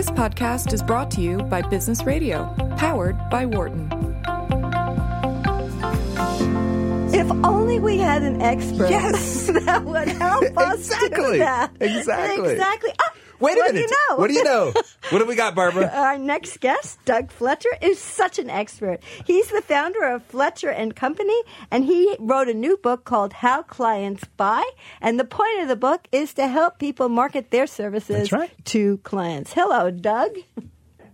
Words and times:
This 0.00 0.10
podcast 0.12 0.72
is 0.72 0.82
brought 0.82 1.10
to 1.10 1.20
you 1.20 1.36
by 1.42 1.60
Business 1.60 2.04
Radio, 2.04 2.46
powered 2.78 3.18
by 3.28 3.44
Wharton. 3.44 3.86
If 7.12 7.30
only 7.44 7.78
we 7.78 7.98
had 7.98 8.22
an 8.22 8.40
expert 8.40 8.88
Yes. 8.88 9.48
that 9.66 9.84
would 9.84 10.08
help 10.08 10.56
us 10.56 10.90
Exactly. 10.90 11.32
do 11.32 11.38
that. 11.40 11.72
Exactly. 11.80 12.52
Exactly. 12.52 12.92
Wait 13.40 13.56
a 13.56 13.60
what 13.60 13.74
minute. 13.74 13.88
Do 13.88 13.94
you 13.94 14.08
know? 14.10 14.16
What 14.16 14.28
do 14.28 14.34
you 14.34 14.44
know? 14.44 14.72
what 15.10 15.18
do 15.18 15.24
we 15.24 15.34
got, 15.34 15.54
Barbara? 15.54 15.90
Our 15.94 16.18
next 16.18 16.60
guest, 16.60 17.02
Doug 17.04 17.30
Fletcher, 17.30 17.70
is 17.80 17.98
such 17.98 18.38
an 18.38 18.50
expert. 18.50 19.00
He's 19.26 19.48
the 19.48 19.62
founder 19.62 20.04
of 20.04 20.22
Fletcher 20.24 20.70
and 20.70 20.94
Company, 20.94 21.40
and 21.70 21.84
he 21.84 22.16
wrote 22.18 22.48
a 22.48 22.54
new 22.54 22.76
book 22.76 23.04
called 23.04 23.32
How 23.32 23.62
Clients 23.62 24.24
Buy. 24.36 24.68
And 25.00 25.18
the 25.18 25.24
point 25.24 25.62
of 25.62 25.68
the 25.68 25.76
book 25.76 26.06
is 26.12 26.34
to 26.34 26.46
help 26.48 26.78
people 26.78 27.08
market 27.08 27.50
their 27.50 27.66
services 27.66 28.30
right. 28.30 28.52
to 28.66 28.98
clients. 28.98 29.54
Hello, 29.54 29.90
Doug. 29.90 30.36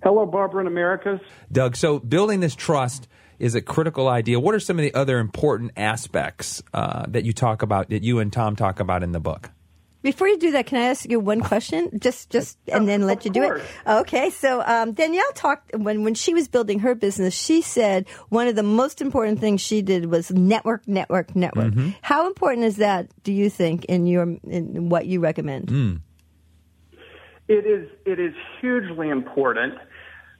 Hello, 0.02 0.27
Barbara 0.27 0.60
and 0.60 0.68
Americus. 0.68 1.20
Doug, 1.51 1.77
so 1.77 1.98
building 1.98 2.40
this 2.40 2.54
trust 2.54 3.09
is 3.38 3.54
a 3.54 3.60
critical 3.60 4.09
idea. 4.09 4.40
What 4.40 4.54
are 4.54 4.60
some 4.60 4.79
of 4.79 4.82
the 4.82 4.95
other 4.95 5.18
important 5.18 5.73
aspects 5.77 6.62
uh, 6.73 7.04
that 7.09 7.24
you 7.24 7.32
talk 7.32 7.62
about, 7.62 7.90
that 7.90 8.02
you 8.02 8.18
and 8.18 8.32
Tom 8.32 8.56
talk 8.56 8.80
about 8.80 9.02
in 9.02 9.12
the 9.12 9.20
book? 9.20 9.51
Before 10.06 10.28
you 10.28 10.38
do 10.38 10.52
that, 10.52 10.66
can 10.66 10.78
I 10.78 10.84
ask 10.84 11.10
you 11.10 11.19
one 11.19 11.41
question? 11.41 11.98
Just, 11.98 12.30
just, 12.30 12.59
and 12.69 12.87
then 12.87 13.09
let 13.09 13.24
you 13.24 13.33
do 13.33 13.42
it. 13.42 13.65
Okay. 13.88 14.30
So 14.30 14.62
um, 14.65 14.92
Danielle 14.92 15.32
talked 15.34 15.74
when 15.77 16.05
when 16.05 16.15
she 16.15 16.32
was 16.32 16.46
building 16.46 16.79
her 16.79 16.95
business. 16.95 17.34
She 17.34 17.60
said 17.60 18.06
one 18.29 18.46
of 18.46 18.55
the 18.55 18.62
most 18.62 19.01
important 19.01 19.41
things 19.41 19.60
she 19.60 19.82
did 19.82 20.06
was 20.06 20.30
network, 20.30 20.87
network, 20.87 21.34
network. 21.34 21.74
How 22.02 22.29
important 22.29 22.66
is 22.66 22.77
that? 22.77 23.09
Do 23.24 23.32
you 23.32 23.51
think 23.51 23.87
in 23.87 24.06
your 24.06 24.37
in 24.45 24.88
what 24.91 25.06
you 25.06 25.19
recommend? 25.19 26.01
It 27.48 27.66
is 27.66 27.88
it 28.04 28.20
is 28.20 28.34
hugely 28.60 29.09
important 29.09 29.74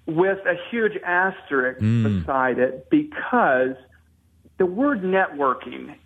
with 0.07 0.39
a 0.47 0.55
huge 0.71 0.97
asterisk 1.05 1.81
beside 1.81 2.61
it 2.61 2.89
because 2.89 3.75
the 4.59 4.67
word 4.67 5.03
networking, 5.03 5.97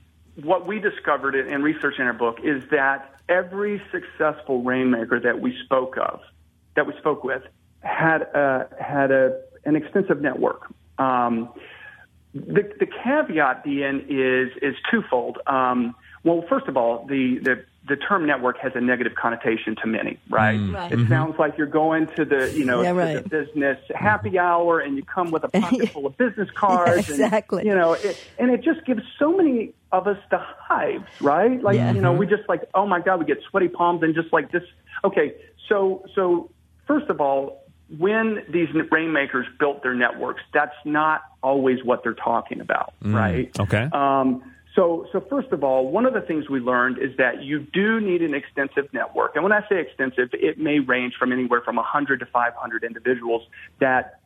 what 0.42 0.66
we 0.66 0.78
discovered 0.78 1.34
in 1.34 1.46
in 1.48 1.62
research 1.62 1.96
in 1.98 2.06
our 2.06 2.14
book 2.14 2.38
is 2.42 2.62
that 2.70 3.19
every 3.30 3.80
successful 3.92 4.62
rainmaker 4.62 5.20
that 5.20 5.40
we 5.40 5.56
spoke 5.64 5.96
of, 5.96 6.20
that 6.76 6.86
we 6.86 6.92
spoke 6.98 7.24
with, 7.24 7.42
had 7.80 8.22
a, 8.22 8.68
had 8.78 9.10
a 9.10 9.40
an 9.64 9.76
extensive 9.76 10.20
network. 10.20 10.72
Um, 10.98 11.50
the, 12.34 12.62
the 12.78 12.86
caveat, 12.86 13.66
Ian, 13.66 14.06
is 14.08 14.50
is 14.62 14.74
twofold. 14.90 15.38
Um, 15.46 15.94
well, 16.22 16.44
first 16.48 16.66
of 16.66 16.76
all, 16.76 17.06
the, 17.06 17.38
the 17.42 17.64
the 17.88 17.96
term 17.96 18.26
network 18.26 18.58
has 18.58 18.72
a 18.74 18.80
negative 18.80 19.14
connotation 19.14 19.74
to 19.76 19.86
many, 19.86 20.18
right? 20.28 20.58
Mm. 20.58 20.74
Right. 20.74 20.92
It 20.92 20.98
mm-hmm. 20.98 21.08
sounds 21.08 21.38
like 21.38 21.56
you're 21.56 21.66
going 21.66 22.06
to 22.16 22.24
the 22.24 22.52
you 22.54 22.64
know 22.64 22.82
Yeah, 22.82 22.90
to 22.90 22.94
right. 22.94 23.22
the 23.22 23.28
business 23.28 23.78
happy 23.94 24.38
hour, 24.38 24.80
and 24.80 24.96
you 24.96 25.02
come 25.02 25.30
with 25.30 25.44
a 25.44 25.48
pocket 25.60 25.88
full 25.88 26.06
of 26.06 26.16
business 26.16 26.48
cards, 26.54 27.08
exactly. 27.08 27.62
And, 27.62 27.68
you 27.68 27.74
know, 27.74 27.94
it, 27.94 28.16
and 28.38 28.50
it 28.50 28.62
just 28.62 28.84
gives 28.84 29.02
so 29.18 29.34
many 29.36 29.72
of 29.92 30.06
us 30.06 30.18
the 30.30 30.38
hives, 30.38 31.08
right? 31.20 31.60
Like 31.62 31.76
Yeah. 31.76 31.92
you 31.92 32.00
know, 32.00 32.12
we 32.12 32.26
mm-hmm. 32.26 32.36
just 32.36 32.48
like, 32.48 32.68
oh 32.74 32.86
my 32.86 33.00
god, 33.00 33.18
we 33.18 33.24
get 33.24 33.38
sweaty 33.50 33.68
palms, 33.68 34.02
and 34.02 34.14
just 34.14 34.32
like 34.32 34.52
this. 34.52 34.62
Okay, 35.02 35.34
so 35.68 36.04
so 36.14 36.50
first 36.86 37.08
of 37.08 37.20
all, 37.20 37.64
when 37.98 38.44
these 38.52 38.68
rainmakers 38.90 39.46
built 39.58 39.82
their 39.82 39.94
networks, 39.94 40.42
that's 40.52 40.76
not 40.84 41.22
always 41.42 41.82
what 41.82 42.02
they're 42.02 42.14
talking 42.14 42.60
about, 42.60 42.92
mm. 43.02 43.14
right? 43.14 43.58
okay. 43.58 43.88
Um, 43.92 44.42
so, 44.74 45.06
so 45.12 45.20
first 45.20 45.48
of 45.52 45.64
all, 45.64 45.88
one 45.88 46.06
of 46.06 46.14
the 46.14 46.20
things 46.20 46.48
we 46.48 46.60
learned 46.60 46.98
is 46.98 47.16
that 47.16 47.42
you 47.42 47.60
do 47.60 48.00
need 48.00 48.22
an 48.22 48.34
extensive 48.34 48.92
network. 48.92 49.34
And 49.34 49.42
when 49.42 49.52
I 49.52 49.66
say 49.68 49.80
extensive, 49.80 50.30
it 50.32 50.58
may 50.58 50.78
range 50.78 51.14
from 51.18 51.32
anywhere 51.32 51.60
from 51.62 51.76
100 51.76 52.20
to 52.20 52.26
500 52.26 52.84
individuals 52.84 53.42
that 53.80 54.20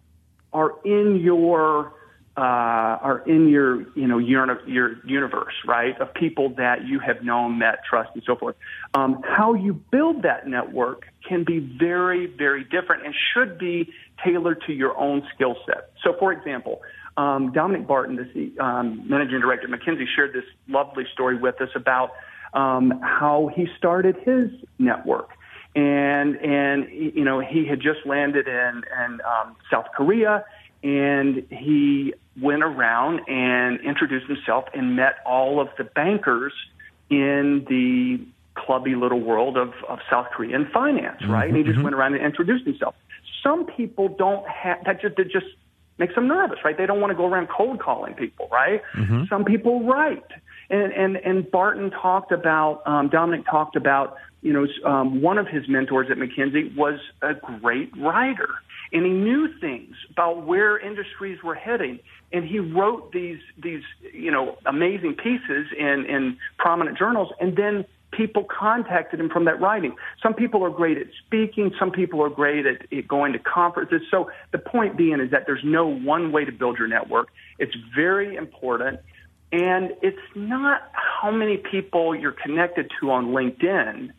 are 0.53 0.75
in 0.85 1.17
your 1.17 1.93
uh, 2.37 2.41
are 2.41 3.23
in 3.27 3.49
your 3.49 3.83
you 3.97 4.09
know 4.09 4.19
uni- 4.19 4.55
your 4.67 4.97
universe, 5.07 5.55
right? 5.67 5.99
Of 6.01 6.13
people 6.15 6.51
that 6.57 6.85
you 6.85 6.99
have 6.99 7.23
known, 7.23 7.59
met, 7.59 7.85
trust, 7.89 8.11
and 8.15 8.25
so 8.27 8.35
forth. 8.35 8.57
Um, 8.93 9.23
how 9.23 9.55
you 9.55 9.73
build 9.73 10.23
that 10.23 10.49
network 10.49 11.07
can 11.27 11.45
be 11.45 11.61
very, 11.61 12.27
very 12.27 12.65
different 12.65 13.07
and 13.07 13.15
should 13.33 13.57
be 13.57 13.93
tailored 14.25 14.63
to 14.67 14.73
your 14.73 14.99
own 14.99 15.23
skill 15.35 15.57
set. 15.65 15.93
So, 16.03 16.17
for 16.19 16.33
example, 16.33 16.83
um, 17.17 17.53
Dominic 17.53 17.87
Barton, 17.87 18.17
the 18.17 18.63
um, 18.63 19.09
managing 19.09 19.41
director 19.41 19.73
at 19.73 19.81
McKinsey, 19.81 20.07
shared 20.15 20.33
this 20.33 20.45
lovely 20.69 21.05
story 21.13 21.37
with 21.37 21.61
us 21.61 21.71
about 21.75 22.13
um, 22.53 23.01
how 23.03 23.51
he 23.55 23.69
started 23.77 24.17
his 24.25 24.51
network 24.79 25.31
and 25.75 26.37
and 26.37 26.89
you 26.91 27.25
know 27.25 27.41
he 27.41 27.67
had 27.67 27.81
just 27.81 28.07
landed 28.07 28.47
in 28.47 28.83
in 29.05 29.21
um, 29.23 29.57
South 29.71 29.87
Korea, 29.95 30.45
and 30.83 31.47
he 31.51 32.15
went 32.41 32.63
around 32.63 33.21
and 33.29 33.81
introduced 33.81 34.27
himself 34.27 34.65
and 34.75 34.97
met 34.97 35.17
all 35.27 35.61
of 35.61 35.69
the 35.79 35.85
bankers 35.85 36.53
in 37.11 37.65
the 37.69 38.21
clubby 38.55 38.95
little 38.95 39.21
world 39.21 39.57
of, 39.57 39.73
of 39.89 39.99
South 40.09 40.27
Korean 40.33 40.69
finance, 40.73 41.25
right? 41.27 41.49
And 41.49 41.57
he 41.57 41.65
just 41.65 41.83
went 41.83 41.95
around 41.95 42.15
and 42.15 42.25
introduced 42.25 42.65
himself. 42.65 42.95
Some 43.43 43.67
people 43.67 44.09
don't 44.09 44.47
have 44.49 44.85
that 44.85 45.01
just 45.01 45.17
that 45.17 45.31
just 45.31 45.47
makes 45.99 46.15
them 46.15 46.27
nervous, 46.29 46.59
right? 46.65 46.77
They 46.77 46.87
don't 46.87 47.01
want 47.01 47.11
to 47.13 47.17
go 47.17 47.27
around 47.27 47.49
cold 47.49 47.81
calling 47.81 48.15
people, 48.15 48.49
right? 48.51 48.83
Some 49.29 49.45
people 49.45 49.85
write. 49.85 50.25
And, 50.71 50.93
and, 50.93 51.17
and 51.17 51.51
Barton 51.51 51.91
talked 51.91 52.33
about, 52.33 52.83
um, 52.87 53.09
Dominic 53.09 53.47
talked 53.47 53.77
about, 53.77 54.17
you 54.43 54.53
know, 54.53 54.67
um, 54.85 55.23
one 55.23 55.39
of 55.39 55.47
his 55.47 55.69
mentors 55.69 56.11
at 56.11 56.17
McKinsey 56.17 56.75
was 56.75 56.99
a 57.23 57.35
great 57.35 57.97
writer. 57.97 58.49
And 58.93 59.05
he 59.05 59.13
knew 59.13 59.49
things 59.61 59.95
about 60.11 60.47
where 60.47 60.79
industries 60.79 61.43
were 61.43 61.55
heading. 61.55 61.99
And 62.33 62.45
he 62.45 62.59
wrote 62.59 63.13
these, 63.13 63.41
these 63.63 63.83
you 64.13 64.31
know, 64.31 64.57
amazing 64.67 65.15
pieces 65.15 65.67
in, 65.79 66.07
in 66.07 66.37
prominent 66.59 66.99
journals. 66.99 67.33
And 67.41 67.57
then 67.57 67.85
people 68.17 68.45
contacted 68.45 69.21
him 69.21 69.29
from 69.29 69.45
that 69.47 69.61
writing. 69.61 69.95
Some 70.23 70.35
people 70.35 70.65
are 70.65 70.71
great 70.71 70.99
at 70.99 71.07
speaking. 71.27 71.73
Some 71.79 71.91
people 71.91 72.23
are 72.23 72.31
great 72.31 72.67
at, 72.67 72.93
at 72.93 73.09
going 73.09 73.33
to 73.33 73.39
conferences. 73.39 74.03
So 74.11 74.31
the 74.53 74.59
point 74.59 74.97
being 74.97 75.21
is 75.21 75.31
that 75.31 75.47
there's 75.47 75.65
no 75.65 75.87
one 75.87 76.33
way 76.33 76.45
to 76.45 76.53
build 76.53 76.79
your 76.79 76.89
network. 76.89 77.29
It's 77.59 77.75
very 77.95 78.37
important. 78.37 79.01
And 79.53 79.95
it's 80.03 80.19
not 80.35 80.83
how 80.93 81.31
many 81.31 81.59
people 81.59 82.15
you're 82.15 82.33
connected 82.33 82.91
to 83.01 83.11
on 83.11 83.29
LinkedIn. 83.29 84.11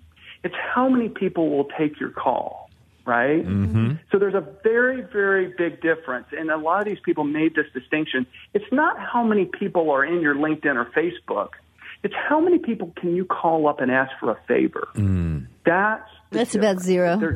It's 0.44 0.56
how 0.74 0.88
many 0.88 1.10
people 1.10 1.50
will 1.50 1.68
take 1.78 2.00
your 2.00 2.12
call, 2.12 2.70
right? 3.06 3.46
Mm-hmm. 3.46 3.94
So 4.12 4.20
there's 4.20 4.36
a 4.36 4.48
very, 4.64 5.02
very 5.02 5.54
big 5.58 5.82
difference. 5.82 6.28
And 6.32 6.52
a 6.52 6.58
lot 6.58 6.80
of 6.80 6.86
these 6.86 7.00
people 7.04 7.24
made 7.24 7.56
this 7.56 7.66
distinction. 7.74 8.28
It's 8.54 8.72
not 8.72 9.00
how 9.00 9.24
many 9.24 9.46
people 9.46 9.90
are 9.92 10.06
in 10.06 10.22
your 10.22 10.36
LinkedIn 10.36 10.76
or 10.76 10.86
Facebook. 10.86 11.50
It's 12.06 12.14
how 12.14 12.40
many 12.40 12.60
people 12.60 12.94
can 12.96 13.16
you 13.16 13.26
call 13.26 13.68
up 13.68 13.82
and 13.82 13.90
ask 13.90 14.12
for 14.20 14.30
a 14.30 14.38
favor. 14.48 14.90
That's 15.64 16.08
the 16.30 16.38
That's 16.38 16.54
about 16.54 16.80
zero. 16.80 17.20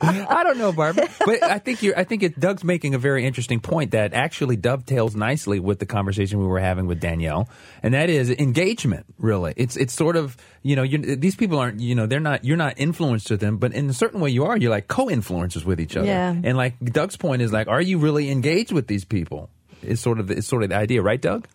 I 0.00 0.40
don't 0.44 0.56
know, 0.56 0.72
Barbara, 0.72 1.06
but 1.26 1.42
I 1.42 1.58
think 1.58 1.82
you're. 1.82 1.96
I 1.98 2.04
think 2.04 2.22
it, 2.22 2.40
Doug's 2.40 2.64
making 2.64 2.94
a 2.94 2.98
very 2.98 3.26
interesting 3.26 3.60
point 3.60 3.90
that 3.90 4.14
actually 4.14 4.56
dovetails 4.56 5.14
nicely 5.14 5.60
with 5.60 5.78
the 5.78 5.84
conversation 5.84 6.38
we 6.38 6.46
were 6.46 6.58
having 6.58 6.86
with 6.86 7.00
Danielle, 7.00 7.50
and 7.82 7.92
that 7.92 8.08
is 8.08 8.30
engagement. 8.30 9.04
Really, 9.18 9.52
it's 9.58 9.76
it's 9.76 9.92
sort 9.92 10.16
of 10.16 10.34
you 10.62 10.74
know 10.74 10.82
you, 10.82 11.16
these 11.16 11.36
people 11.36 11.58
aren't 11.58 11.80
you 11.80 11.94
know 11.94 12.06
they're 12.06 12.20
not 12.20 12.46
you're 12.46 12.56
not 12.56 12.74
influenced 12.78 13.26
to 13.26 13.36
them, 13.36 13.58
but 13.58 13.74
in 13.74 13.90
a 13.90 13.94
certain 13.94 14.20
way 14.20 14.30
you 14.30 14.46
are. 14.46 14.56
You're 14.56 14.70
like 14.70 14.88
co-influencers 14.88 15.66
with 15.66 15.80
each 15.80 15.98
other. 15.98 16.06
Yeah. 16.06 16.30
And 16.30 16.56
like 16.56 16.80
Doug's 16.82 17.18
point 17.18 17.42
is 17.42 17.52
like, 17.52 17.68
are 17.68 17.82
you 17.82 17.98
really 17.98 18.30
engaged 18.30 18.72
with 18.72 18.86
these 18.86 19.04
people? 19.04 19.50
Is 19.82 20.00
sort 20.00 20.18
of 20.18 20.28
the, 20.28 20.38
it's 20.38 20.46
sort 20.46 20.62
of 20.62 20.70
the 20.70 20.76
idea, 20.76 21.02
right, 21.02 21.20
Doug? 21.20 21.46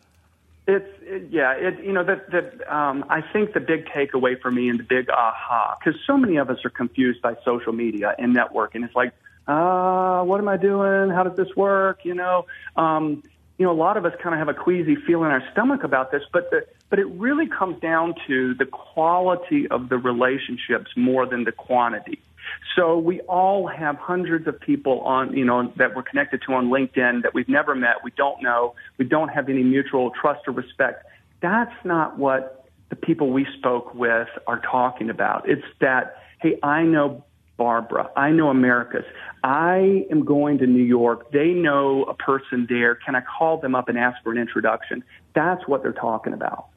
It's 0.68 0.88
yeah, 1.30 1.54
it 1.54 1.84
you 1.84 1.94
know 1.94 2.04
that 2.04 2.30
that 2.32 2.74
um, 2.74 3.06
I 3.10 3.22
think 3.22 3.54
the 3.54 3.60
big 3.60 3.86
takeaway 3.86 4.40
for 4.40 4.52
me 4.52 4.70
and 4.70 4.80
the 4.80 4.84
big 4.84 5.10
aha 5.10 5.78
because 5.80 6.00
so 6.06 6.18
many 6.18 6.38
of 6.38 6.50
us 6.50 6.58
are 6.66 6.70
confused 6.70 7.22
by 7.22 7.36
social 7.46 7.74
media 7.74 8.16
and 8.18 8.36
networking. 8.36 8.84
It's 8.86 8.96
like, 8.96 9.14
uh, 9.48 10.24
what 10.24 10.40
am 10.40 10.48
I 10.48 10.58
doing? 10.58 11.10
How 11.10 11.24
does 11.24 11.38
this 11.38 11.56
work? 11.56 12.06
You 12.06 12.16
know, 12.16 12.46
um, 12.76 13.24
you 13.58 13.66
know, 13.66 13.72
a 13.72 13.80
lot 13.80 13.98
of 13.98 14.06
us 14.06 14.14
kind 14.22 14.34
of 14.34 14.40
have 14.40 14.50
a 14.50 14.60
queasy 14.60 14.96
feeling 14.96 15.26
in 15.26 15.32
our 15.32 15.44
stomach 15.52 15.84
about 15.84 16.12
this, 16.12 16.24
but 16.32 16.50
the 16.50 16.66
but 16.90 17.00
it 17.00 17.08
really 17.08 17.48
comes 17.48 17.80
down 17.80 18.14
to 18.28 18.54
the 18.54 18.66
quality 18.66 19.68
of 19.68 19.90
the 19.90 19.98
relationships 19.98 20.92
more 20.96 21.26
than 21.26 21.44
the 21.44 21.52
quantity. 21.52 22.20
So 22.76 22.98
we 22.98 23.20
all 23.22 23.68
have 23.68 23.98
hundreds 23.98 24.48
of 24.48 24.60
people 24.60 25.02
on, 25.02 25.38
you 25.38 25.46
know, 25.46 25.72
that 25.78 25.96
we're 25.96 26.04
connected 26.04 26.42
to 26.48 26.54
on 26.54 26.70
LinkedIn 26.70 27.24
that 27.24 27.34
we've 27.34 27.50
never 27.50 27.76
met, 27.76 27.98
we 28.04 28.12
don't 28.12 28.42
know, 28.42 28.74
we 28.98 29.06
don't 29.06 29.30
have 29.30 29.48
any 29.50 29.64
mutual 29.64 30.12
trust 30.20 30.48
or 30.48 30.54
respect. 30.54 31.06
That's 31.42 31.76
not 31.84 32.18
what 32.18 32.66
the 32.90 32.96
people 32.96 33.32
we 33.32 33.46
spoke 33.58 33.94
with 33.94 34.28
are 34.48 34.60
talking 34.60 35.10
about. 35.10 35.48
It's 35.48 35.66
that, 35.82 36.18
hey, 36.42 36.58
I 36.64 36.84
know 36.84 37.24
Barbara. 37.58 38.10
I 38.16 38.32
know 38.32 38.50
Americus. 38.50 39.06
I 39.44 40.06
am 40.10 40.26
going 40.26 40.58
to 40.60 40.66
New 40.66 40.84
York. 40.84 41.32
They 41.32 41.50
know 41.50 42.04
a 42.04 42.14
person 42.14 42.66
there. 42.68 42.96
Can 42.96 43.16
I 43.16 43.22
call 43.22 43.58
them 43.58 43.76
up 43.76 43.90
and 43.90 43.98
ask 43.98 44.22
for 44.24 44.32
an 44.32 44.38
introduction? 44.38 45.04
That's 45.36 45.68
what 45.68 45.84
they're 45.84 45.92
talking 45.92 46.34
about. 46.34 46.68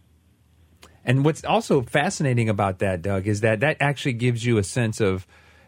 And 1.04 1.24
what's 1.24 1.44
also 1.44 1.82
fascinating 1.82 2.48
about 2.48 2.80
that, 2.80 3.00
Doug, 3.00 3.26
is 3.26 3.40
that 3.40 3.60
that 3.60 3.78
actually 3.80 4.14
gives 4.14 4.44
you 4.44 4.58
a 4.58 4.64
sense 4.64 5.00
of, 5.00 5.26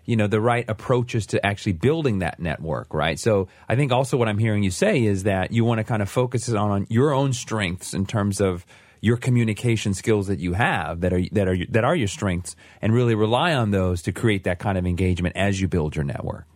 you 0.08 0.16
know 0.16 0.26
the 0.26 0.40
right 0.40 0.64
approaches 0.68 1.26
to 1.26 1.46
actually 1.46 1.74
building 1.74 2.20
that 2.20 2.40
network 2.40 2.92
right? 2.94 3.18
So 3.18 3.48
i 3.68 3.76
think 3.76 3.92
also 3.92 4.16
what 4.16 4.28
i'm 4.28 4.38
hearing 4.38 4.62
you 4.62 4.70
say 4.70 5.04
is 5.04 5.24
that 5.24 5.52
you 5.52 5.64
want 5.64 5.78
to 5.78 5.84
kind 5.84 6.02
of 6.02 6.08
focus 6.08 6.48
on, 6.48 6.70
on 6.70 6.86
your 6.88 7.12
own 7.12 7.32
strengths 7.32 7.92
in 7.92 8.06
terms 8.06 8.40
of 8.40 8.64
your 9.00 9.16
communication 9.16 9.94
skills 9.94 10.26
that 10.26 10.38
you 10.38 10.54
have 10.54 11.02
that 11.02 11.12
are 11.12 11.22
that 11.32 11.46
are 11.46 11.56
that 11.68 11.84
are 11.84 11.94
your 11.94 12.08
strengths 12.08 12.56
and 12.80 12.92
really 12.92 13.14
rely 13.14 13.54
on 13.54 13.70
those 13.70 14.02
to 14.02 14.12
create 14.12 14.44
that 14.44 14.58
kind 14.58 14.78
of 14.78 14.86
engagement 14.86 15.36
as 15.36 15.60
you 15.60 15.68
build 15.68 15.94
your 15.94 16.04
network. 16.04 16.46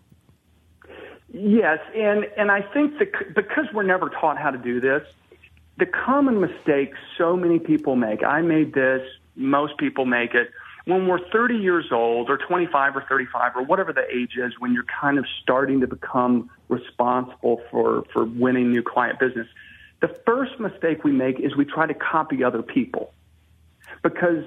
Yes 1.33 1.79
and 1.95 2.27
and 2.37 2.51
i 2.51 2.63
think 2.63 2.99
that 2.99 3.35
because 3.35 3.67
we're 3.75 3.83
never 3.83 4.09
taught 4.09 4.39
how 4.39 4.51
to 4.51 4.59
do 4.59 4.81
this 4.81 5.03
the 5.79 5.87
common 5.87 6.41
mistake 6.41 6.93
so 7.19 7.37
many 7.37 7.59
people 7.59 7.97
make 7.97 8.23
i 8.23 8.41
made 8.41 8.73
this 8.73 9.03
most 9.37 9.77
people 9.79 10.05
make 10.05 10.35
it 10.35 10.51
when 10.85 11.07
we're 11.07 11.21
30 11.31 11.57
years 11.57 11.87
old 11.93 12.29
or 12.29 12.39
25 12.39 12.97
or 12.97 13.05
35 13.09 13.53
or 13.57 13.63
whatever 13.65 13.93
the 13.93 14.05
age 14.13 14.37
is 14.37 14.53
when 14.59 14.73
you're 14.73 14.87
kind 15.01 15.19
of 15.19 15.25
starting 15.43 15.81
to 15.81 15.87
become 15.87 16.51
responsible 16.69 17.61
for, 17.71 18.05
for 18.13 18.25
winning 18.25 18.71
new 18.71 18.83
client 18.83 19.19
business, 19.19 19.47
the 20.01 20.09
first 20.27 20.59
mistake 20.59 21.05
we 21.05 21.13
make 21.13 21.39
is 21.39 21.57
we 21.57 21.65
try 21.65 21.87
to 21.87 21.95
copy 21.95 22.43
other 22.43 22.63
people 22.63 23.13
because 24.03 24.45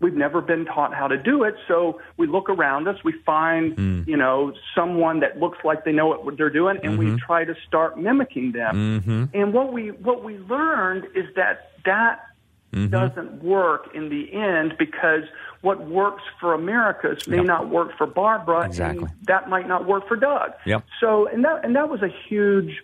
we've 0.00 0.14
never 0.14 0.40
been 0.40 0.64
taught 0.64 0.94
how 0.94 1.08
to 1.08 1.16
do 1.16 1.42
it. 1.44 1.54
So 1.66 2.00
we 2.16 2.26
look 2.26 2.48
around 2.50 2.86
us, 2.86 3.02
we 3.02 3.12
find, 3.24 3.76
mm. 3.76 4.06
you 4.06 4.16
know, 4.16 4.52
someone 4.74 5.20
that 5.20 5.38
looks 5.38 5.58
like 5.64 5.84
they 5.84 5.92
know 5.92 6.08
what 6.08 6.36
they're 6.36 6.50
doing 6.50 6.78
and 6.82 6.98
mm-hmm. 6.98 7.14
we 7.14 7.20
try 7.20 7.44
to 7.44 7.54
start 7.66 7.98
mimicking 7.98 8.52
them. 8.52 9.00
Mm-hmm. 9.00 9.24
And 9.34 9.52
what 9.52 9.72
we, 9.72 9.88
what 9.90 10.22
we 10.22 10.38
learned 10.38 11.06
is 11.14 11.24
that 11.36 11.72
that 11.84 12.27
mm-hmm. 12.72 12.88
doesn't 12.88 13.42
work 13.42 13.94
in 13.94 14.08
the 14.08 14.32
end 14.32 14.74
because 14.78 15.22
what 15.60 15.86
works 15.86 16.22
for 16.40 16.54
Americus 16.54 17.26
may 17.26 17.38
yep. 17.38 17.46
not 17.46 17.68
work 17.68 17.96
for 17.96 18.06
Barbara, 18.06 18.66
exactly. 18.66 19.04
and 19.04 19.26
that 19.26 19.48
might 19.48 19.66
not 19.66 19.86
work 19.86 20.06
for 20.06 20.16
Doug. 20.16 20.52
Yep. 20.66 20.84
So, 21.00 21.26
and 21.28 21.44
that 21.44 21.64
and 21.64 21.74
that 21.76 21.88
was 21.88 22.02
a 22.02 22.10
huge 22.28 22.82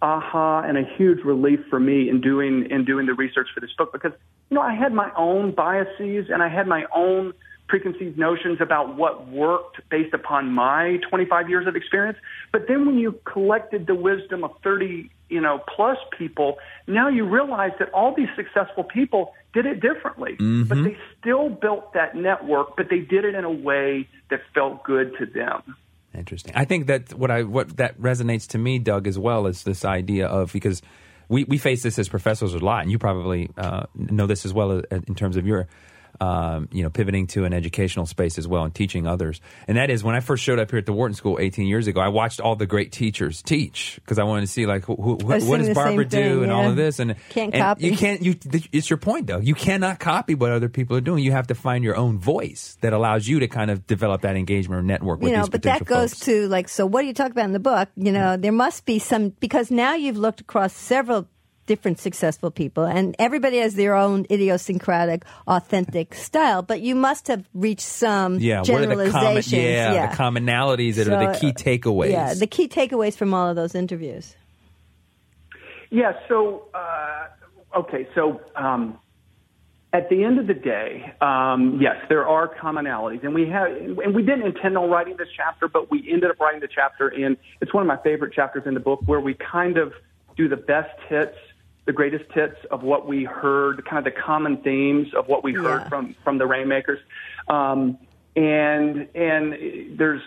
aha 0.00 0.62
and 0.62 0.76
a 0.76 0.84
huge 0.96 1.24
relief 1.24 1.60
for 1.70 1.78
me 1.78 2.08
in 2.08 2.20
doing 2.20 2.66
in 2.70 2.84
doing 2.84 3.06
the 3.06 3.14
research 3.14 3.48
for 3.54 3.60
this 3.60 3.70
book 3.78 3.92
because 3.92 4.12
you 4.50 4.56
know 4.56 4.60
I 4.60 4.74
had 4.74 4.92
my 4.92 5.10
own 5.16 5.52
biases 5.52 6.26
and 6.28 6.42
I 6.42 6.48
had 6.48 6.66
my 6.66 6.84
own 6.94 7.32
preconceived 7.68 8.18
notions 8.18 8.58
about 8.60 8.96
what 8.96 9.28
worked 9.28 9.80
based 9.88 10.12
upon 10.12 10.52
my 10.52 10.98
25 11.08 11.48
years 11.48 11.66
of 11.66 11.74
experience. 11.74 12.18
But 12.52 12.68
then 12.68 12.84
when 12.84 12.98
you 12.98 13.18
collected 13.24 13.86
the 13.86 13.94
wisdom 13.94 14.44
of 14.44 14.50
30, 14.62 15.10
you 15.32 15.40
know, 15.40 15.60
plus 15.74 15.96
people, 16.18 16.58
now 16.86 17.08
you 17.08 17.26
realize 17.26 17.72
that 17.78 17.90
all 17.92 18.14
these 18.14 18.28
successful 18.36 18.84
people 18.84 19.32
did 19.54 19.66
it 19.66 19.80
differently, 19.80 20.32
mm-hmm. 20.32 20.64
but 20.64 20.82
they 20.84 20.96
still 21.18 21.48
built 21.48 21.94
that 21.94 22.14
network, 22.14 22.76
but 22.76 22.86
they 22.90 23.00
did 23.00 23.24
it 23.24 23.34
in 23.34 23.44
a 23.44 23.50
way 23.50 24.08
that 24.30 24.40
felt 24.54 24.84
good 24.84 25.14
to 25.18 25.26
them. 25.26 25.76
Interesting. 26.14 26.52
I 26.54 26.66
think 26.66 26.86
that 26.88 27.14
what 27.14 27.30
I 27.30 27.42
what 27.42 27.78
that 27.78 27.98
resonates 27.98 28.46
to 28.48 28.58
me, 28.58 28.78
Doug, 28.78 29.06
as 29.06 29.18
well 29.18 29.46
is 29.46 29.62
this 29.64 29.84
idea 29.84 30.26
of 30.26 30.52
because 30.52 30.82
we, 31.28 31.44
we 31.44 31.56
face 31.56 31.82
this 31.82 31.98
as 31.98 32.08
professors 32.08 32.52
a 32.52 32.58
lot, 32.58 32.82
and 32.82 32.90
you 32.90 32.98
probably 32.98 33.48
uh, 33.56 33.84
know 33.94 34.26
this 34.26 34.44
as 34.44 34.52
well 34.52 34.78
uh, 34.78 34.82
in 34.90 35.14
terms 35.14 35.38
of 35.38 35.46
your 35.46 35.68
um, 36.22 36.68
you 36.70 36.84
know, 36.84 36.90
pivoting 36.90 37.26
to 37.26 37.44
an 37.44 37.52
educational 37.52 38.06
space 38.06 38.38
as 38.38 38.46
well 38.46 38.62
and 38.62 38.72
teaching 38.72 39.08
others. 39.08 39.40
And 39.66 39.76
that 39.76 39.90
is 39.90 40.04
when 40.04 40.14
I 40.14 40.20
first 40.20 40.44
showed 40.44 40.60
up 40.60 40.70
here 40.70 40.78
at 40.78 40.86
the 40.86 40.92
Wharton 40.92 41.16
School 41.16 41.38
18 41.40 41.66
years 41.66 41.88
ago, 41.88 42.00
I 42.00 42.08
watched 42.08 42.40
all 42.40 42.54
the 42.54 42.66
great 42.66 42.92
teachers 42.92 43.42
teach 43.42 43.96
because 43.96 44.20
I 44.20 44.22
wanted 44.22 44.42
to 44.42 44.46
see 44.46 44.64
like 44.64 44.84
who, 44.84 44.94
who, 44.94 45.14
what 45.16 45.40
does 45.40 45.70
Barbara 45.70 46.04
do 46.04 46.16
thing, 46.16 46.32
and 46.44 46.46
yeah. 46.46 46.52
all 46.52 46.68
of 46.68 46.76
this. 46.76 47.00
And 47.00 47.16
can't 47.30 47.52
and 47.52 47.60
copy. 47.60 47.86
You 47.86 47.96
can't. 47.96 48.22
You. 48.22 48.36
It's 48.70 48.88
your 48.88 48.98
point 48.98 49.26
though. 49.26 49.40
You 49.40 49.56
cannot 49.56 49.98
copy 49.98 50.36
what 50.36 50.52
other 50.52 50.68
people 50.68 50.96
are 50.96 51.00
doing. 51.00 51.24
You 51.24 51.32
have 51.32 51.48
to 51.48 51.56
find 51.56 51.82
your 51.82 51.96
own 51.96 52.18
voice 52.18 52.78
that 52.82 52.92
allows 52.92 53.26
you 53.26 53.40
to 53.40 53.48
kind 53.48 53.72
of 53.72 53.84
develop 53.88 54.20
that 54.20 54.36
engagement 54.36 54.78
or 54.78 54.82
network 54.82 55.20
with 55.20 55.32
you 55.32 55.36
know, 55.36 55.48
but 55.48 55.62
that 55.62 55.84
goes 55.84 56.14
folks. 56.14 56.26
to 56.26 56.46
like, 56.46 56.68
so 56.68 56.86
what 56.86 57.00
do 57.00 57.08
you 57.08 57.14
talk 57.14 57.32
about 57.32 57.46
in 57.46 57.52
the 57.52 57.58
book? 57.58 57.88
You 57.96 58.12
know, 58.12 58.36
there 58.36 58.52
must 58.52 58.86
be 58.86 59.00
some 59.00 59.30
because 59.30 59.72
now 59.72 59.96
you've 59.96 60.18
looked 60.18 60.40
across 60.40 60.72
several 60.72 61.26
different 61.66 61.98
successful 61.98 62.50
people, 62.50 62.84
and 62.84 63.14
everybody 63.18 63.58
has 63.58 63.74
their 63.74 63.94
own 63.94 64.26
idiosyncratic, 64.30 65.24
authentic 65.46 66.14
style. 66.28 66.62
But 66.62 66.80
you 66.80 66.94
must 66.94 67.28
have 67.28 67.48
reached 67.54 67.82
some 67.82 68.38
yeah, 68.38 68.62
generalizations. 68.62 69.14
What 69.14 69.26
are 69.26 69.34
the 69.34 69.50
common, 69.50 69.64
yeah, 69.64 69.92
yeah, 69.92 70.10
the 70.10 70.16
commonalities 70.16 70.96
that 70.96 71.06
so, 71.06 71.14
are 71.14 71.32
the 71.32 71.38
key 71.38 71.52
takeaways. 71.52 72.10
Yeah, 72.10 72.34
the 72.34 72.46
key 72.46 72.68
takeaways 72.68 73.16
from 73.16 73.34
all 73.34 73.48
of 73.48 73.56
those 73.56 73.74
interviews. 73.74 74.34
Yeah. 75.90 76.12
So, 76.28 76.68
uh, 76.74 77.78
okay. 77.80 78.08
So. 78.14 78.40
Um, 78.56 78.98
at 79.94 80.08
the 80.08 80.24
end 80.24 80.38
of 80.38 80.46
the 80.46 80.54
day, 80.54 81.12
um, 81.20 81.78
yes, 81.78 81.96
there 82.08 82.26
are 82.26 82.48
commonalities, 82.48 83.22
and 83.24 83.34
we 83.34 83.46
have, 83.48 83.70
and 83.70 84.14
we 84.14 84.22
didn't 84.22 84.46
intend 84.46 84.78
on 84.78 84.88
writing 84.88 85.16
this 85.18 85.28
chapter, 85.36 85.68
but 85.68 85.90
we 85.90 86.10
ended 86.10 86.30
up 86.30 86.40
writing 86.40 86.60
the 86.60 86.68
chapter, 86.74 87.08
and 87.08 87.36
it's 87.60 87.74
one 87.74 87.82
of 87.82 87.86
my 87.86 88.02
favorite 88.02 88.32
chapters 88.32 88.62
in 88.64 88.72
the 88.72 88.80
book 88.80 89.02
where 89.04 89.20
we 89.20 89.34
kind 89.34 89.76
of 89.76 89.92
do 90.34 90.48
the 90.48 90.56
best 90.56 90.98
hits 91.08 91.36
the 91.84 91.92
greatest 91.92 92.30
hits 92.32 92.56
of 92.70 92.82
what 92.82 93.06
we 93.06 93.24
heard, 93.24 93.84
kind 93.84 94.06
of 94.06 94.12
the 94.12 94.20
common 94.20 94.58
themes 94.58 95.12
of 95.14 95.28
what 95.28 95.42
we 95.42 95.52
heard 95.52 95.88
from 95.88 96.14
from 96.22 96.38
the 96.38 96.46
Rainmakers, 96.46 97.00
um, 97.48 97.98
and 98.36 99.08
and 99.14 99.98
there's 99.98 100.22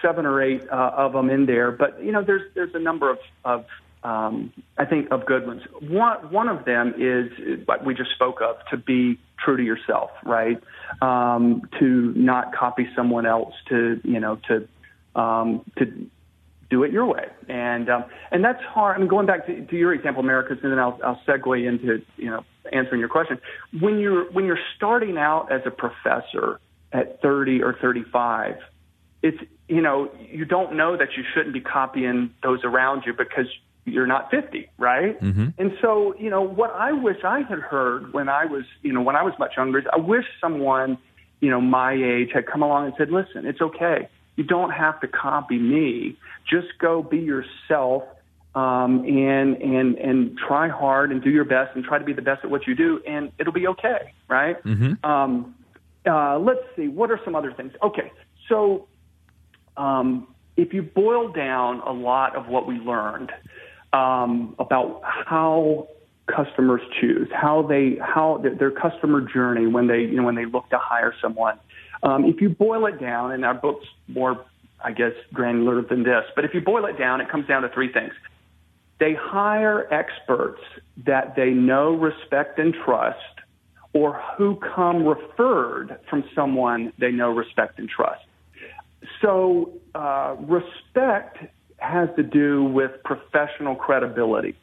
seven 0.00 0.26
or 0.26 0.42
eight 0.42 0.68
uh, 0.70 0.92
of 0.96 1.12
them 1.12 1.30
in 1.30 1.46
there, 1.46 1.72
but 1.72 2.02
you 2.02 2.12
know 2.12 2.22
there's 2.22 2.42
there's 2.54 2.74
a 2.74 2.78
number 2.78 3.10
of 3.10 3.18
of 3.44 3.64
um, 4.04 4.52
I 4.76 4.84
think 4.84 5.10
of 5.10 5.24
good 5.26 5.46
ones. 5.46 5.62
One 5.80 6.30
one 6.30 6.48
of 6.48 6.64
them 6.64 6.94
is 6.98 7.66
what 7.66 7.84
we 7.84 7.94
just 7.94 8.10
spoke 8.12 8.40
of 8.40 8.56
to 8.70 8.76
be 8.76 9.18
true 9.42 9.56
to 9.56 9.62
yourself, 9.62 10.10
right? 10.24 10.62
Um, 11.00 11.62
to 11.80 12.12
not 12.14 12.54
copy 12.54 12.86
someone 12.94 13.26
else, 13.26 13.54
to 13.70 14.00
you 14.04 14.20
know 14.20 14.38
to 14.48 14.68
um, 15.20 15.64
to 15.78 16.10
do 16.74 16.82
it 16.82 16.90
your 16.90 17.06
way. 17.06 17.26
And 17.48 17.88
um, 17.88 18.04
and 18.32 18.44
that's 18.44 18.62
hard. 18.62 18.96
I 18.96 18.98
mean, 18.98 19.08
going 19.08 19.26
back 19.26 19.46
to, 19.46 19.64
to 19.64 19.76
your 19.76 19.94
example, 19.94 20.22
Americus, 20.22 20.58
and 20.62 20.72
then 20.72 20.78
I'll, 20.78 20.98
I'll 21.04 21.20
segue 21.26 21.68
into 21.68 22.02
you 22.16 22.30
know 22.30 22.44
answering 22.72 22.98
your 22.98 23.08
question. 23.08 23.38
When 23.80 24.00
you're 24.00 24.30
when 24.32 24.44
you're 24.44 24.64
starting 24.76 25.16
out 25.16 25.52
as 25.52 25.60
a 25.64 25.70
professor 25.70 26.60
at 26.92 27.22
30 27.22 27.62
or 27.62 27.76
35, 27.80 28.56
it's 29.22 29.38
you 29.68 29.80
know 29.80 30.10
you 30.18 30.44
don't 30.44 30.76
know 30.76 30.96
that 30.96 31.08
you 31.16 31.22
shouldn't 31.32 31.54
be 31.54 31.60
copying 31.60 32.34
those 32.42 32.64
around 32.64 33.04
you 33.06 33.12
because 33.12 33.46
you're 33.84 34.06
not 34.06 34.30
50, 34.30 34.70
right? 34.78 35.20
Mm-hmm. 35.20 35.48
And 35.58 35.72
so 35.80 36.14
you 36.18 36.30
know 36.30 36.42
what 36.42 36.72
I 36.72 36.90
wish 36.90 37.18
I 37.24 37.42
had 37.48 37.60
heard 37.60 38.12
when 38.12 38.28
I 38.28 38.46
was 38.46 38.64
you 38.82 38.92
know 38.92 39.02
when 39.02 39.14
I 39.14 39.22
was 39.22 39.34
much 39.38 39.52
younger 39.56 39.78
is 39.78 39.84
I 39.92 39.98
wish 39.98 40.24
someone 40.40 40.98
you 41.40 41.50
know 41.50 41.60
my 41.60 41.92
age 41.92 42.30
had 42.34 42.46
come 42.46 42.62
along 42.62 42.86
and 42.86 42.94
said, 42.98 43.12
listen, 43.12 43.46
it's 43.46 43.60
okay. 43.60 44.08
You 44.36 44.44
don't 44.44 44.70
have 44.70 45.00
to 45.00 45.08
copy 45.08 45.58
me 45.58 46.16
just 46.48 46.78
go 46.78 47.02
be 47.02 47.18
yourself 47.18 48.04
um, 48.54 49.04
and 49.04 49.56
and 49.56 49.98
and 49.98 50.38
try 50.38 50.68
hard 50.68 51.10
and 51.10 51.22
do 51.22 51.30
your 51.30 51.44
best 51.44 51.74
and 51.74 51.84
try 51.84 51.98
to 51.98 52.04
be 52.04 52.12
the 52.12 52.22
best 52.22 52.44
at 52.44 52.50
what 52.50 52.66
you 52.66 52.74
do, 52.74 53.00
and 53.06 53.32
it'll 53.38 53.52
be 53.52 53.66
okay, 53.66 54.12
right? 54.28 54.62
Mm-hmm. 54.64 55.04
Um, 55.04 55.54
uh, 56.06 56.38
let's 56.38 56.60
see, 56.76 56.86
what 56.86 57.10
are 57.10 57.18
some 57.24 57.34
other 57.34 57.52
things? 57.52 57.72
Okay, 57.82 58.12
so 58.48 58.86
um, 59.76 60.28
if 60.56 60.72
you 60.72 60.82
boil 60.82 61.32
down 61.32 61.80
a 61.80 61.92
lot 61.92 62.36
of 62.36 62.46
what 62.46 62.66
we 62.66 62.74
learned 62.76 63.32
um, 63.92 64.54
about 64.58 65.00
how 65.02 65.88
customers 66.26 66.82
choose, 67.00 67.28
how 67.32 67.62
they 67.62 67.98
how 68.00 68.38
their, 68.38 68.54
their 68.54 68.70
customer 68.70 69.20
journey 69.20 69.66
when 69.66 69.88
they 69.88 70.00
you 70.00 70.16
know 70.16 70.22
when 70.24 70.36
they 70.36 70.46
look 70.46 70.68
to 70.70 70.78
hire 70.78 71.14
someone, 71.20 71.58
um, 72.04 72.24
if 72.24 72.40
you 72.40 72.50
boil 72.50 72.86
it 72.86 73.00
down, 73.00 73.32
and 73.32 73.44
our 73.44 73.54
book's 73.54 73.86
more 74.06 74.44
I 74.84 74.92
guess, 74.92 75.12
granular 75.32 75.80
than 75.80 76.02
this. 76.02 76.24
But 76.36 76.44
if 76.44 76.52
you 76.52 76.60
boil 76.60 76.84
it 76.84 76.98
down, 76.98 77.22
it 77.22 77.30
comes 77.30 77.48
down 77.48 77.62
to 77.62 77.70
three 77.70 77.90
things. 77.90 78.12
They 79.00 79.14
hire 79.18 79.92
experts 79.92 80.60
that 81.06 81.34
they 81.34 81.50
know, 81.50 81.94
respect, 81.94 82.58
and 82.58 82.74
trust, 82.84 83.18
or 83.94 84.20
who 84.36 84.56
come 84.56 85.06
referred 85.06 85.98
from 86.10 86.24
someone 86.34 86.92
they 86.98 87.10
know, 87.10 87.30
respect, 87.30 87.78
and 87.78 87.88
trust. 87.88 88.22
So, 89.22 89.72
uh, 89.94 90.36
respect 90.40 91.38
has 91.78 92.08
to 92.16 92.22
do 92.22 92.64
with 92.64 92.92
professional 93.04 93.74
credibility. 93.74 94.54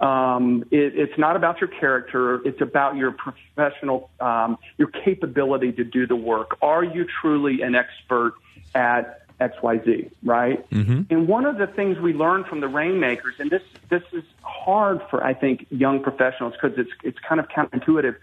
Um, 0.00 0.64
it, 0.70 0.98
it's 0.98 1.18
not 1.18 1.36
about 1.36 1.60
your 1.60 1.68
character. 1.68 2.46
It's 2.46 2.60
about 2.60 2.96
your 2.96 3.12
professional, 3.12 4.10
um, 4.18 4.56
your 4.78 4.88
capability 4.88 5.72
to 5.72 5.84
do 5.84 6.06
the 6.06 6.16
work. 6.16 6.56
Are 6.62 6.82
you 6.82 7.06
truly 7.20 7.62
an 7.62 7.74
expert 7.74 8.34
at 8.74 9.26
XYZ, 9.40 10.10
right? 10.22 10.68
Mm-hmm. 10.70 11.02
And 11.10 11.28
one 11.28 11.46
of 11.46 11.58
the 11.58 11.66
things 11.66 11.98
we 11.98 12.12
learned 12.12 12.46
from 12.46 12.60
the 12.60 12.68
rainmakers, 12.68 13.34
and 13.38 13.50
this 13.50 13.62
this 13.88 14.02
is 14.12 14.24
hard 14.42 15.00
for 15.10 15.24
I 15.24 15.34
think 15.34 15.66
young 15.70 16.02
professionals 16.02 16.54
because 16.60 16.78
it's 16.78 16.90
it's 17.02 17.18
kind 17.18 17.40
of 17.40 17.48
counterintuitive. 17.48 18.16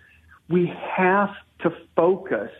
We 0.50 0.68
have 0.96 1.36
to 1.60 1.74
focus 1.96 2.52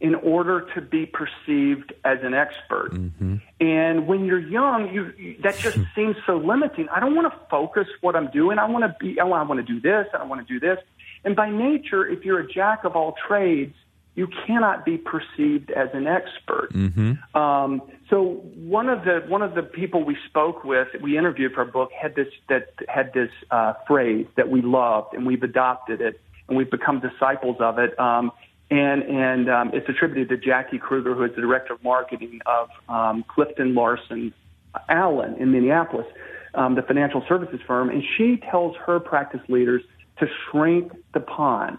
in 0.00 0.14
order 0.14 0.66
to 0.74 0.80
be 0.80 1.06
perceived 1.06 1.92
as 2.04 2.18
an 2.22 2.32
expert. 2.32 2.92
Mm-hmm. 2.92 3.36
And 3.60 4.06
when 4.06 4.24
you're 4.24 4.40
young, 4.40 4.92
you, 4.92 5.36
that 5.42 5.58
just 5.58 5.78
seems 5.94 6.16
so 6.26 6.38
limiting. 6.38 6.88
I 6.88 7.00
don't 7.00 7.14
want 7.14 7.32
to 7.32 7.38
focus 7.50 7.86
what 8.00 8.16
I'm 8.16 8.30
doing. 8.30 8.58
I 8.58 8.66
want 8.66 8.84
to 8.84 8.96
be. 8.98 9.20
I 9.20 9.24
want 9.24 9.58
to 9.58 9.62
do 9.62 9.80
this. 9.80 10.06
I 10.18 10.24
want 10.24 10.46
to 10.46 10.52
do 10.52 10.58
this. 10.58 10.78
And 11.24 11.36
by 11.36 11.50
nature, 11.50 12.06
if 12.06 12.24
you're 12.24 12.40
a 12.40 12.50
jack 12.50 12.84
of 12.84 12.96
all 12.96 13.14
trades, 13.28 13.74
you 14.14 14.26
cannot 14.46 14.84
be 14.84 14.96
perceived 14.96 15.70
as 15.70 15.88
an 15.92 16.06
expert. 16.06 16.72
Mm-hmm. 16.72 17.36
Um, 17.38 17.82
so 18.08 18.42
one 18.54 18.88
of 18.88 19.04
the 19.04 19.22
one 19.28 19.42
of 19.42 19.54
the 19.54 19.62
people 19.62 20.04
we 20.04 20.16
spoke 20.28 20.64
with, 20.64 20.88
we 21.02 21.16
interviewed 21.16 21.52
for 21.52 21.60
our 21.60 21.66
book, 21.66 21.90
had 21.92 22.14
this 22.14 22.28
that 22.48 22.72
had 22.88 23.12
this 23.12 23.30
uh, 23.50 23.74
phrase 23.86 24.26
that 24.36 24.48
we 24.50 24.62
loved, 24.62 25.14
and 25.14 25.26
we've 25.26 25.42
adopted 25.42 26.00
it, 26.00 26.20
and 26.48 26.56
we've 26.56 26.70
become 26.70 27.00
disciples 27.00 27.56
of 27.60 27.78
it. 27.78 27.98
Um, 28.00 28.32
and 28.70 29.02
and 29.02 29.50
um, 29.50 29.70
it's 29.72 29.88
attributed 29.88 30.28
to 30.28 30.36
Jackie 30.36 30.78
Kruger, 30.78 31.14
who 31.14 31.24
is 31.24 31.34
the 31.34 31.40
director 31.40 31.74
of 31.74 31.82
marketing 31.82 32.40
of 32.46 32.68
um, 32.88 33.24
Clifton 33.28 33.74
Larson 33.74 34.32
Allen 34.88 35.34
in 35.38 35.50
Minneapolis, 35.50 36.06
um, 36.54 36.74
the 36.76 36.82
financial 36.82 37.24
services 37.28 37.60
firm, 37.66 37.90
and 37.90 38.02
she 38.16 38.36
tells 38.36 38.76
her 38.76 39.00
practice 39.00 39.40
leaders 39.48 39.82
to 40.18 40.28
shrink 40.50 40.92
the 41.14 41.20
pond. 41.20 41.78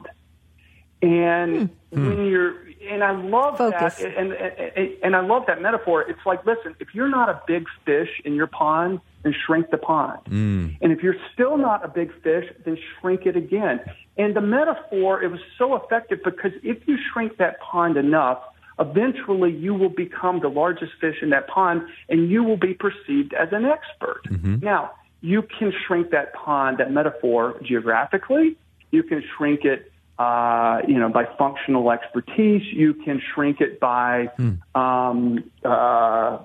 And 1.02 1.70
Hmm. 1.94 2.08
when 2.08 2.26
you're, 2.26 2.56
and 2.90 3.04
I 3.04 3.12
love 3.12 3.58
Focus. 3.58 3.98
that, 3.98 4.18
and, 4.18 4.34
and 4.34 4.98
and 5.04 5.16
I 5.16 5.22
love 5.22 5.44
that 5.48 5.62
metaphor. 5.62 6.02
It's 6.10 6.26
like, 6.26 6.46
listen, 6.46 6.76
if 6.80 6.94
you're 6.94 7.10
not 7.10 7.30
a 7.30 7.42
big 7.48 7.66
fish 7.86 8.10
in 8.26 8.36
your 8.36 8.48
pond, 8.48 9.00
then 9.24 9.34
shrink 9.46 9.70
the 9.70 9.78
pond. 9.78 10.20
Mm. 10.26 10.78
And 10.82 10.92
if 10.92 11.04
you're 11.04 11.16
still 11.34 11.58
not 11.58 11.84
a 11.86 11.88
big 11.88 12.12
fish, 12.22 12.46
then 12.66 12.78
shrink 13.00 13.26
it 13.26 13.36
again. 13.36 13.82
And 14.18 14.36
the 14.36 14.42
metaphor, 14.42 15.22
it 15.24 15.32
was 15.32 15.40
so 15.58 15.76
effective 15.76 16.20
because 16.24 16.52
if 16.64 16.88
you 16.88 16.98
shrink 17.12 17.38
that 17.38 17.60
pond 17.60 17.98
enough, 17.98 18.40
eventually 18.80 19.52
you 19.52 19.74
will 19.74 19.90
become 19.90 20.40
the 20.42 20.50
largest 20.50 20.94
fish 21.00 21.18
in 21.22 21.30
that 21.30 21.48
pond 21.48 21.84
and 22.10 22.30
you 22.30 22.44
will 22.44 22.58
be 22.58 22.74
perceived 22.74 23.34
as 23.34 23.50
an 23.52 23.66
expert. 23.66 24.24
Mm-hmm. 24.28 24.66
Now, 24.66 24.92
you 25.22 25.44
can 25.44 25.72
shrink 25.86 26.10
that 26.12 26.34
pond, 26.34 26.80
that 26.80 26.92
metaphor, 26.92 27.56
geographically. 27.64 28.58
You 28.90 29.04
can 29.04 29.24
shrink 29.38 29.64
it, 29.64 29.91
uh, 30.22 30.82
you 30.88 31.00
know, 31.00 31.10
by 31.10 31.26
functional 31.38 31.92
expertise. 31.92 32.62
You 32.72 32.94
can 32.94 33.22
shrink 33.34 33.62
it 33.62 33.80
by, 33.80 34.28
um, 34.76 35.44
uh, 35.64 36.40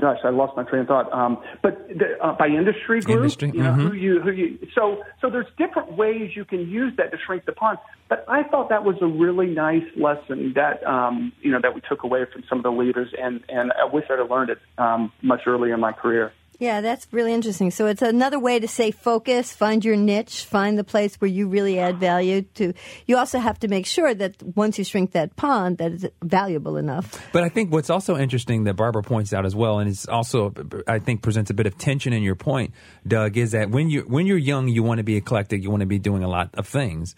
gosh, 0.00 0.18
I 0.24 0.30
lost 0.30 0.56
my 0.56 0.62
train 0.64 0.82
of 0.82 0.88
thought. 0.88 1.12
Um, 1.12 1.38
but 1.62 1.88
the, 1.88 2.16
uh, 2.22 2.36
by 2.38 2.46
industry 2.46 3.00
group, 3.00 3.18
Industry, 3.18 3.50
you 3.54 3.62
know, 3.62 3.72
mhm. 3.72 3.88
who 3.88 3.92
you, 3.94 4.20
who 4.20 4.30
you. 4.30 4.58
So, 4.74 5.02
so 5.20 5.30
there's 5.30 5.46
different 5.56 5.96
ways 5.96 6.32
you 6.36 6.44
can 6.44 6.68
use 6.68 6.94
that 6.96 7.10
to 7.10 7.18
shrink 7.26 7.44
the 7.44 7.52
pond. 7.52 7.78
But 8.08 8.24
I 8.28 8.42
thought 8.44 8.68
that 8.70 8.84
was 8.84 8.96
a 9.02 9.06
really 9.06 9.48
nice 9.48 9.84
lesson 9.96 10.52
that 10.54 10.84
um, 10.86 11.32
you 11.42 11.50
know 11.50 11.58
that 11.60 11.74
we 11.74 11.82
took 11.86 12.04
away 12.04 12.24
from 12.32 12.42
some 12.48 12.58
of 12.58 12.64
the 12.64 12.70
leaders, 12.70 13.12
and 13.20 13.42
and 13.50 13.72
I 13.72 13.84
wish 13.84 14.04
I'd 14.10 14.18
have 14.18 14.30
learned 14.30 14.50
it 14.50 14.58
um, 14.78 15.12
much 15.20 15.42
earlier 15.46 15.74
in 15.74 15.80
my 15.80 15.92
career. 15.92 16.32
Yeah, 16.58 16.80
that's 16.80 17.06
really 17.12 17.32
interesting. 17.32 17.70
So 17.70 17.86
it's 17.86 18.02
another 18.02 18.40
way 18.40 18.58
to 18.58 18.66
say 18.66 18.90
focus, 18.90 19.52
find 19.52 19.84
your 19.84 19.94
niche, 19.94 20.44
find 20.44 20.76
the 20.76 20.82
place 20.82 21.14
where 21.20 21.30
you 21.30 21.46
really 21.46 21.78
add 21.78 21.98
value 21.98 22.42
to. 22.54 22.74
You 23.06 23.16
also 23.16 23.38
have 23.38 23.60
to 23.60 23.68
make 23.68 23.86
sure 23.86 24.12
that 24.12 24.42
once 24.56 24.76
you 24.76 24.82
shrink 24.82 25.12
that 25.12 25.36
pond, 25.36 25.78
that 25.78 25.92
it's 25.92 26.06
valuable 26.20 26.76
enough. 26.76 27.24
But 27.32 27.44
I 27.44 27.48
think 27.48 27.72
what's 27.72 27.90
also 27.90 28.16
interesting 28.16 28.64
that 28.64 28.74
Barbara 28.74 29.04
points 29.04 29.32
out 29.32 29.46
as 29.46 29.54
well, 29.54 29.78
and 29.78 29.88
it's 29.88 30.08
also 30.08 30.52
I 30.88 30.98
think 30.98 31.22
presents 31.22 31.48
a 31.50 31.54
bit 31.54 31.66
of 31.66 31.78
tension 31.78 32.12
in 32.12 32.24
your 32.24 32.34
point, 32.34 32.74
Doug, 33.06 33.36
is 33.36 33.52
that 33.52 33.70
when 33.70 33.88
you 33.88 34.00
when 34.02 34.26
you're 34.26 34.36
young, 34.36 34.66
you 34.66 34.82
want 34.82 34.98
to 34.98 35.04
be 35.04 35.14
eclectic, 35.14 35.62
you 35.62 35.70
want 35.70 35.82
to 35.82 35.86
be 35.86 36.00
doing 36.00 36.24
a 36.24 36.28
lot 36.28 36.50
of 36.54 36.66
things. 36.66 37.14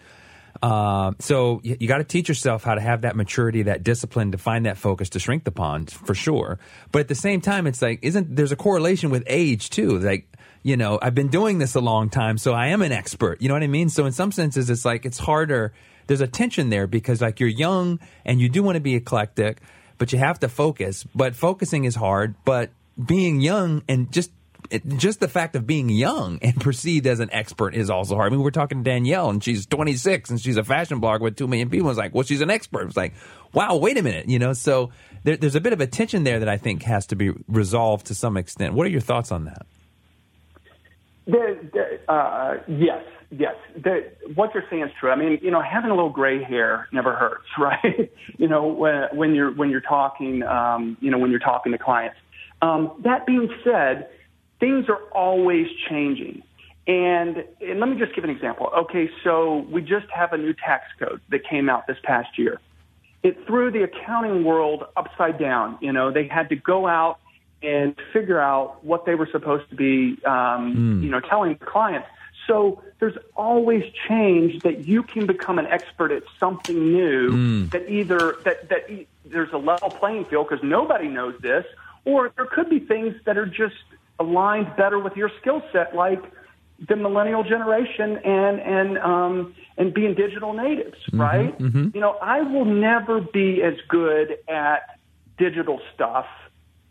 Uh, 0.61 1.13
so 1.19 1.59
you, 1.63 1.77
you 1.79 1.87
got 1.87 1.97
to 1.97 2.03
teach 2.03 2.29
yourself 2.29 2.63
how 2.63 2.75
to 2.75 2.81
have 2.81 3.01
that 3.01 3.15
maturity, 3.15 3.63
that 3.63 3.83
discipline 3.83 4.31
to 4.31 4.37
find 4.37 4.65
that 4.65 4.77
focus 4.77 5.09
to 5.09 5.19
shrink 5.19 5.43
the 5.43 5.51
pond 5.51 5.89
for 5.91 6.13
sure. 6.13 6.59
But 6.91 6.99
at 6.99 7.07
the 7.07 7.15
same 7.15 7.41
time, 7.41 7.65
it's 7.67 7.81
like 7.81 7.99
isn't 8.01 8.35
there's 8.35 8.51
a 8.51 8.55
correlation 8.55 9.09
with 9.09 9.23
age 9.27 9.69
too? 9.69 9.97
Like 9.97 10.27
you 10.63 10.77
know, 10.77 10.99
I've 11.01 11.15
been 11.15 11.29
doing 11.29 11.57
this 11.57 11.73
a 11.73 11.79
long 11.79 12.09
time, 12.09 12.37
so 12.37 12.53
I 12.53 12.67
am 12.67 12.83
an 12.83 12.91
expert. 12.91 13.41
You 13.41 13.47
know 13.47 13.55
what 13.55 13.63
I 13.63 13.67
mean? 13.67 13.89
So 13.89 14.05
in 14.05 14.11
some 14.11 14.31
senses, 14.31 14.69
it's 14.69 14.85
like 14.85 15.05
it's 15.05 15.17
harder. 15.17 15.73
There's 16.07 16.21
a 16.21 16.27
tension 16.27 16.69
there 16.69 16.87
because 16.87 17.21
like 17.21 17.39
you're 17.39 17.49
young 17.49 17.99
and 18.25 18.39
you 18.39 18.49
do 18.49 18.61
want 18.61 18.75
to 18.75 18.81
be 18.81 18.95
eclectic, 18.95 19.61
but 19.97 20.13
you 20.13 20.19
have 20.19 20.39
to 20.41 20.49
focus. 20.49 21.05
But 21.15 21.35
focusing 21.35 21.85
is 21.85 21.95
hard. 21.95 22.35
But 22.45 22.69
being 23.03 23.41
young 23.41 23.81
and 23.87 24.11
just 24.11 24.31
it, 24.71 24.87
just 24.97 25.19
the 25.19 25.27
fact 25.27 25.55
of 25.55 25.67
being 25.67 25.89
young 25.89 26.39
and 26.41 26.55
perceived 26.59 27.05
as 27.07 27.19
an 27.19 27.29
expert 27.31 27.75
is 27.75 27.89
also 27.89 28.15
hard. 28.15 28.31
I 28.31 28.35
mean, 28.35 28.43
we're 28.43 28.51
talking 28.51 28.83
to 28.83 28.89
Danielle, 28.89 29.29
and 29.29 29.43
she's 29.43 29.65
26, 29.65 30.29
and 30.29 30.41
she's 30.41 30.57
a 30.57 30.63
fashion 30.63 31.01
blogger 31.01 31.21
with 31.21 31.35
two 31.35 31.47
million 31.47 31.69
people. 31.69 31.89
It's 31.89 31.99
like, 31.99 32.13
well, 32.15 32.23
she's 32.23 32.41
an 32.41 32.49
expert. 32.49 32.87
It's 32.87 32.97
like, 32.97 33.13
wow, 33.53 33.75
wait 33.77 33.97
a 33.97 34.01
minute, 34.01 34.29
you 34.29 34.39
know. 34.39 34.53
So 34.53 34.91
there, 35.23 35.37
there's 35.37 35.55
a 35.55 35.61
bit 35.61 35.73
of 35.73 35.81
a 35.81 35.87
tension 35.87 36.23
there 36.23 36.39
that 36.39 36.49
I 36.49 36.57
think 36.57 36.83
has 36.83 37.07
to 37.07 37.15
be 37.15 37.31
resolved 37.47 38.07
to 38.07 38.15
some 38.15 38.37
extent. 38.37 38.73
What 38.73 38.87
are 38.87 38.89
your 38.89 39.01
thoughts 39.01 39.31
on 39.31 39.45
that? 39.45 39.65
The, 41.25 41.59
the, 41.71 42.11
uh, 42.11 42.63
yes, 42.67 43.03
yes. 43.29 43.55
The, 43.75 44.11
what 44.33 44.53
you're 44.53 44.63
saying 44.69 44.83
is 44.83 44.91
true. 44.99 45.11
I 45.11 45.15
mean, 45.15 45.39
you 45.41 45.51
know, 45.51 45.61
having 45.61 45.91
a 45.91 45.95
little 45.95 46.09
gray 46.09 46.43
hair 46.43 46.87
never 46.91 47.13
hurts, 47.13 47.45
right? 47.59 48.11
you 48.37 48.47
know, 48.47 48.67
when, 48.67 49.03
when 49.13 49.35
you're 49.35 49.53
when 49.53 49.69
you're 49.69 49.81
talking, 49.81 50.43
um, 50.43 50.97
you 50.99 51.11
know, 51.11 51.17
when 51.17 51.29
you're 51.29 51.39
talking 51.39 51.71
to 51.73 51.77
clients. 51.77 52.17
Um, 52.61 53.01
that 53.03 53.25
being 53.25 53.49
said, 53.63 54.09
things 54.61 54.87
are 54.87 55.01
always 55.11 55.67
changing. 55.89 56.43
And, 56.87 57.43
and 57.59 57.79
let 57.79 57.89
me 57.89 57.97
just 57.99 58.15
give 58.15 58.23
an 58.23 58.29
example. 58.29 58.71
Okay, 58.83 59.09
so 59.23 59.65
we 59.69 59.81
just 59.81 60.09
have 60.09 60.31
a 60.31 60.37
new 60.37 60.53
tax 60.53 60.85
code 60.97 61.19
that 61.29 61.43
came 61.43 61.69
out 61.69 61.87
this 61.87 61.97
past 62.03 62.39
year. 62.39 62.61
It 63.23 63.45
threw 63.45 63.69
the 63.69 63.83
accounting 63.83 64.45
world 64.45 64.85
upside 64.95 65.37
down. 65.37 65.77
You 65.81 65.91
know, 65.91 66.11
they 66.11 66.27
had 66.27 66.49
to 66.49 66.55
go 66.55 66.87
out 66.87 67.19
and 67.61 67.95
figure 68.13 68.39
out 68.39 68.83
what 68.83 69.05
they 69.05 69.15
were 69.15 69.29
supposed 69.31 69.69
to 69.69 69.75
be, 69.75 70.17
um, 70.25 71.01
you 71.03 71.09
know, 71.09 71.19
telling 71.19 71.55
clients. 71.57 72.07
So 72.47 72.81
there's 72.99 73.17
always 73.35 73.83
change 74.07 74.63
that 74.63 74.87
you 74.87 75.03
can 75.03 75.27
become 75.27 75.59
an 75.59 75.67
expert 75.67 76.11
at 76.11 76.23
something 76.39 76.91
new 76.91 77.67
that 77.67 77.89
either 77.89 78.37
that 78.43 78.69
that 78.69 78.89
e- 78.89 79.07
there's 79.25 79.53
a 79.53 79.57
level 79.57 79.91
playing 79.91 80.25
field 80.25 80.47
because 80.49 80.63
nobody 80.63 81.07
knows 81.07 81.39
this, 81.41 81.65
or 82.03 82.31
there 82.35 82.47
could 82.47 82.69
be 82.69 82.79
things 82.79 83.15
that 83.25 83.37
are 83.37 83.45
just 83.45 83.75
aligned 84.21 84.75
better 84.77 84.99
with 84.99 85.15
your 85.15 85.31
skill 85.41 85.61
set, 85.73 85.95
like 85.95 86.21
the 86.87 86.95
millennial 86.95 87.43
generation 87.43 88.17
and 88.23 88.59
and 88.59 88.97
um, 88.97 89.55
and 89.77 89.93
being 89.93 90.15
digital 90.15 90.53
natives, 90.53 90.97
mm-hmm, 91.07 91.21
right? 91.21 91.57
Mm-hmm. 91.59 91.89
You 91.93 92.01
know, 92.01 92.13
I 92.21 92.41
will 92.41 92.65
never 92.65 93.21
be 93.21 93.61
as 93.63 93.75
good 93.89 94.37
at 94.47 94.99
digital 95.37 95.79
stuff, 95.93 96.25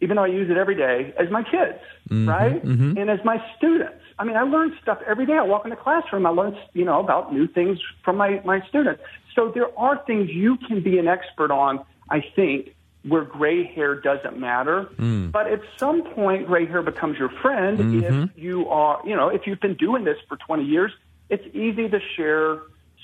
even 0.01 0.17
though 0.17 0.25
I 0.25 0.29
use 0.29 0.51
it 0.51 0.57
every 0.57 0.77
day, 0.77 1.15
as 1.19 1.31
my 1.31 1.43
kids, 1.43 1.83
mm-hmm, 2.09 2.29
right? 2.29 2.63
And 2.99 3.11
as 3.11 3.21
my 3.25 3.39
students. 3.57 3.97
I 4.19 4.25
mean, 4.25 4.37
I 4.37 4.43
learn 4.43 4.77
stuff 4.83 4.99
every 5.07 5.25
day. 5.25 5.33
I 5.33 5.43
walk 5.43 5.65
in 5.65 5.71
the 5.71 5.77
classroom, 5.77 6.27
I 6.27 6.31
learn, 6.31 6.55
you 6.75 6.85
know, 6.85 7.01
about 7.01 7.33
new 7.33 7.47
things 7.47 7.79
from 8.05 8.19
my, 8.19 8.43
my 8.45 8.61
students. 8.69 9.01
So 9.35 9.51
there 9.55 9.71
are 9.79 10.05
things 10.05 10.29
you 10.29 10.59
can 10.69 10.83
be 10.83 10.99
an 10.99 11.09
expert 11.09 11.51
on, 11.51 11.83
I 12.11 12.23
think, 12.37 12.75
where 13.07 13.25
gray 13.25 13.65
hair 13.65 14.01
doesn't 14.01 14.39
matter. 14.39 14.89
But 15.31 15.47
at 15.47 15.61
some 15.79 16.03
point, 16.15 16.47
gray 16.47 16.67
hair 16.67 16.83
becomes 16.83 17.19
your 17.19 17.31
friend 17.43 18.05
if 18.05 18.31
you 18.37 18.69
are, 18.69 19.01
you 19.07 19.17
know, 19.17 19.29
if 19.29 19.47
you've 19.47 19.61
been 19.61 19.77
doing 19.77 20.05
this 20.05 20.17
for 20.29 20.37
20 20.37 20.65
years. 20.65 20.93
It's 21.29 21.45
easy 21.55 21.89
to 21.89 22.01
share 22.17 22.61